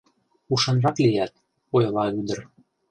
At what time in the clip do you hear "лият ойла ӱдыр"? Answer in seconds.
1.03-2.39